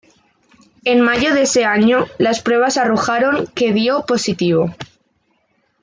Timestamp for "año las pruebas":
1.63-2.77